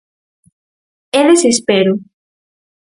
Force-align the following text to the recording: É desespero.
É 1.19 1.21
desespero. 1.31 1.93